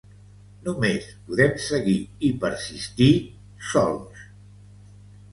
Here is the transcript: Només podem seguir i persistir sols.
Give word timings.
Només 0.67 1.09
podem 1.25 1.51
seguir 1.65 1.97
i 2.29 2.31
persistir 2.45 3.09
sols. 3.73 4.23